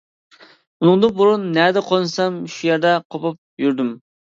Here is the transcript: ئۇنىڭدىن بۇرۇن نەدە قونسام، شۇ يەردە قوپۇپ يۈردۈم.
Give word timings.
ئۇنىڭدىن 0.85 1.13
بۇرۇن 1.19 1.43
نەدە 1.59 1.85
قونسام، 1.91 2.41
شۇ 2.55 2.67
يەردە 2.73 2.97
قوپۇپ 3.07 3.41
يۈردۈم. 3.69 3.97